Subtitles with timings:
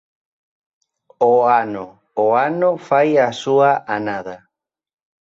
[1.31, 1.85] O ano,
[2.23, 4.37] o ano fai a súa anada.